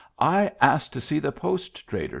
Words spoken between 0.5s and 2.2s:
asked to see the post trader.